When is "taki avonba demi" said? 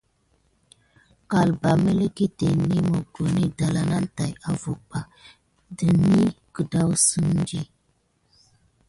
4.15-6.21